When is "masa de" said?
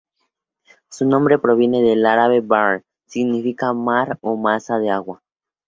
4.35-4.89